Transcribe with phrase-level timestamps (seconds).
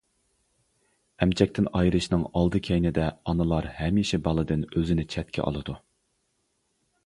[1.25, 5.81] ئەمچەكتىن ئايرىشنىڭ ئالدى-كەينىدە، ئانىلار ھەمىشە بالىدىن ئۆزىنى چەتكە ئالىدۇ.